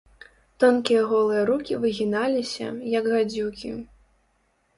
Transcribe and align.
Тонкія 0.61 1.03
голыя 1.11 1.43
рукі 1.49 1.77
выгіналіся, 1.83 2.67
як 2.97 3.05
гадзюкі. 3.13 3.71